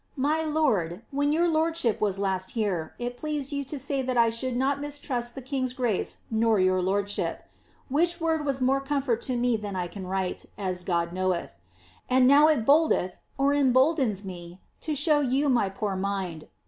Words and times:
My 0.17 0.41
lord, 0.41 1.03
when 1.11 1.31
your 1.31 1.47
lordship 1.47 2.01
was 2.01 2.17
last 2.17 2.49
here, 2.57 2.95
it 2.97 3.19
pleased 3.19 3.51
you 3.51 3.63
to 3.65 3.77
say 3.77 4.01
that 4.01 4.17
I 4.17 4.31
should 4.31 4.55
not 4.57 4.81
mistrust 4.81 5.35
the 5.35 5.43
king's 5.43 5.73
grace 5.73 6.21
nor 6.31 6.59
your 6.59 6.81
lordship. 6.81 7.43
Which 7.87 8.19
word 8.19 8.43
was 8.43 8.59
more 8.61 8.81
comfort 8.81 9.21
to 9.29 9.35
me 9.35 9.57
than 9.57 9.75
I 9.75 9.85
can 9.85 10.07
write, 10.07 10.47
as 10.57 10.83
God 10.83 11.13
knoweth. 11.13 11.53
And 12.09 12.25
now 12.27 12.47
it 12.47 12.65
boldeth 12.65 13.17
^emboldens) 13.37 14.25
me 14.25 14.57
to 14.79 14.95
show 14.95 15.19
you 15.19 15.49
my 15.49 15.69
poor 15.69 15.95
mind. 15.95 16.47